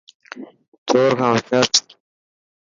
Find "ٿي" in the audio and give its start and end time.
1.73-1.81